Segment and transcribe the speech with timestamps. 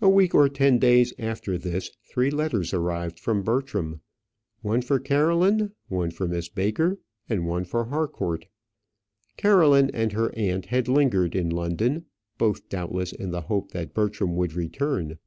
[0.00, 4.00] A week or ten days after this three letters arrived from Bertram,
[4.62, 8.46] one for Caroline, one for Miss Baker, and one for Harcourt.
[9.36, 12.06] Caroline and her aunt had lingered in London,
[12.38, 15.18] both doubtless in the hope that Bertram would return.